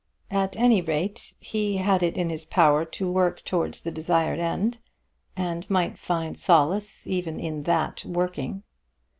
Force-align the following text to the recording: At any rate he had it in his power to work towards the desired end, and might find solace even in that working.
At 0.31 0.55
any 0.55 0.81
rate 0.81 1.35
he 1.37 1.77
had 1.77 2.01
it 2.01 2.17
in 2.17 2.31
his 2.31 2.43
power 2.43 2.85
to 2.85 3.11
work 3.11 3.43
towards 3.45 3.81
the 3.81 3.91
desired 3.91 4.39
end, 4.39 4.79
and 5.37 5.69
might 5.69 5.99
find 5.99 6.35
solace 6.39 7.05
even 7.05 7.39
in 7.39 7.61
that 7.69 8.03
working. 8.03 8.63